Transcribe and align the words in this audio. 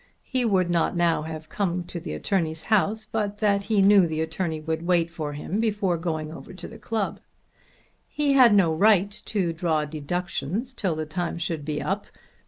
He 0.23 0.45
would 0.45 0.71
not 0.71 0.95
now 0.97 1.21
have 1.21 1.47
come 1.47 1.83
to 1.83 1.99
the 1.99 2.13
attorney's 2.13 2.63
house 2.73 3.05
but 3.11 3.37
that 3.37 3.65
he 3.65 3.83
knew 3.83 4.07
the 4.07 4.21
attorney 4.21 4.59
would 4.59 4.81
wait 4.81 5.11
for 5.11 5.33
him 5.33 5.59
before 5.59 5.95
going 5.95 6.31
over 6.31 6.55
to 6.55 6.67
the 6.67 6.79
club. 6.79 7.19
He 8.07 8.33
had 8.33 8.51
no 8.51 8.73
right 8.73 9.11
to 9.25 9.53
draw 9.53 9.85
deductions 9.85 10.73
till 10.73 10.95
the 10.95 11.05
time 11.05 11.37
should 11.37 11.63
be 11.63 11.83
up. 11.83 12.07